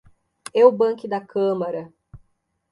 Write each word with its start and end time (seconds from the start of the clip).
Ewbank 0.61 1.01
da 1.11 1.19
Câmara 1.31 1.83